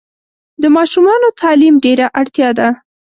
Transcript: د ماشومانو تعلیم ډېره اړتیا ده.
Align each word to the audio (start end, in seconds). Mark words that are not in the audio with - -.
د 0.61 0.63
ماشومانو 0.75 1.27
تعلیم 1.41 1.75
ډېره 1.85 2.05
اړتیا 2.19 2.49
ده. 2.59 2.67